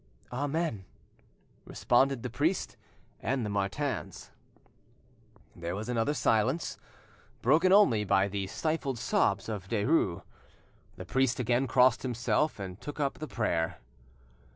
[0.33, 0.85] "Amen,"
[1.63, 2.75] responded the priest
[3.19, 4.31] and the Martins.
[5.55, 6.79] There was another silence,
[7.43, 10.23] broken only by the stifled sobs of Derues.
[10.95, 13.77] The priest again crossed himself and took up the prayer.